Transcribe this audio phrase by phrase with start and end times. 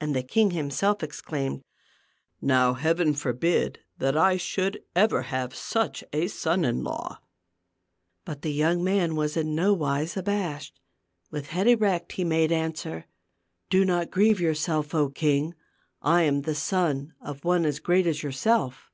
[0.00, 1.60] And the king himself ex claimed,
[2.40, 7.20] "Now Heaven forbid that I should ever have such a son in law!"
[8.24, 10.80] But the young man was in nowise abashed.
[11.30, 12.64] With head THE GLASS MOUNTAIN 279 erect he made
[12.98, 13.06] answer:
[13.68, 15.52] "Do not grieve yourself, 0, King;
[16.00, 18.90] I am the son of one as great as your self."